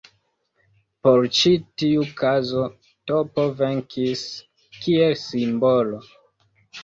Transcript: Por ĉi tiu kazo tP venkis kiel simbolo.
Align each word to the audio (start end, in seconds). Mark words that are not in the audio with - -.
Por 1.07 1.25
ĉi 1.39 1.51
tiu 1.81 2.05
kazo 2.21 2.63
tP 3.11 3.37
venkis 3.59 4.23
kiel 4.79 5.15
simbolo. 5.27 6.01